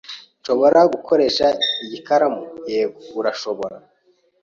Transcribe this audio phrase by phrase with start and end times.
[0.39, 1.47] "Nshobora gukoresha
[1.83, 3.77] iyi karamu?" "Yego, urashobora."